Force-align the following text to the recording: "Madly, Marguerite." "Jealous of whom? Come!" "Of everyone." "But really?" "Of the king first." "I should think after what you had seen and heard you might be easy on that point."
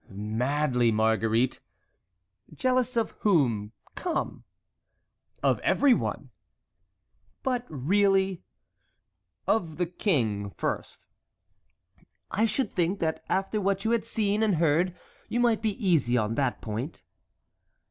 "Madly, 0.09 0.91
Marguerite." 0.91 1.59
"Jealous 2.51 2.97
of 2.97 3.11
whom? 3.19 3.71
Come!" 3.93 4.45
"Of 5.43 5.59
everyone." 5.59 6.31
"But 7.43 7.67
really?" 7.69 8.41
"Of 9.45 9.77
the 9.77 9.85
king 9.85 10.49
first." 10.49 11.05
"I 12.31 12.47
should 12.47 12.71
think 12.73 13.03
after 13.29 13.61
what 13.61 13.85
you 13.85 13.91
had 13.91 14.03
seen 14.03 14.41
and 14.41 14.55
heard 14.55 14.95
you 15.29 15.39
might 15.39 15.61
be 15.61 15.73
easy 15.87 16.17
on 16.17 16.33
that 16.33 16.61
point." 16.61 17.03